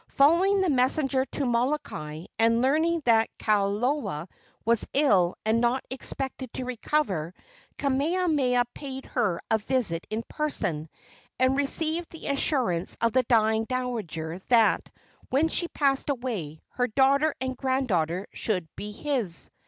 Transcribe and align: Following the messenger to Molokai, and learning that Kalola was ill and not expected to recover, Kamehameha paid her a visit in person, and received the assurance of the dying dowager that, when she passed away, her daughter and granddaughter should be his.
Following 0.15 0.61
the 0.61 0.69
messenger 0.71 1.25
to 1.25 1.45
Molokai, 1.45 2.25
and 2.39 2.59
learning 2.63 3.03
that 3.05 3.29
Kalola 3.37 4.27
was 4.65 4.87
ill 4.95 5.35
and 5.45 5.61
not 5.61 5.85
expected 5.91 6.51
to 6.53 6.65
recover, 6.65 7.35
Kamehameha 7.77 8.63
paid 8.73 9.05
her 9.05 9.39
a 9.51 9.59
visit 9.59 10.07
in 10.09 10.23
person, 10.27 10.89
and 11.37 11.55
received 11.55 12.09
the 12.09 12.25
assurance 12.29 12.97
of 12.99 13.13
the 13.13 13.21
dying 13.21 13.65
dowager 13.65 14.39
that, 14.47 14.89
when 15.29 15.49
she 15.49 15.67
passed 15.67 16.09
away, 16.09 16.63
her 16.69 16.87
daughter 16.87 17.35
and 17.39 17.55
granddaughter 17.55 18.25
should 18.33 18.67
be 18.75 18.91
his. 18.91 19.51